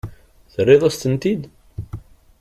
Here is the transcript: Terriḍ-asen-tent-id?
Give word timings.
Terriḍ-asen-tent-id? 0.53 1.43